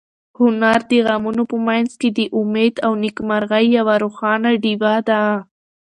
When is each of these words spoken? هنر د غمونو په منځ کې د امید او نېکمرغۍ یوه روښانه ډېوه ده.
هنر 0.39 0.79
د 0.91 0.93
غمونو 1.05 1.43
په 1.51 1.57
منځ 1.67 1.89
کې 1.99 2.09
د 2.17 2.19
امید 2.39 2.75
او 2.85 2.91
نېکمرغۍ 3.03 3.65
یوه 3.77 3.95
روښانه 4.03 4.49
ډېوه 4.63 4.93
ده. 5.09 5.21